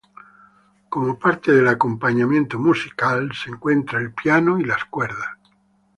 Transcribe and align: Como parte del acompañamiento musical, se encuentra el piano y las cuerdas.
Como 0.89 1.19
parte 1.19 1.51
del 1.51 1.67
acompañamiento 1.67 2.57
musical, 2.57 3.33
se 3.35 3.51
encuentra 3.51 3.99
el 3.99 4.11
piano 4.11 4.57
y 4.59 4.63
las 4.65 4.85
cuerdas. 4.85 5.37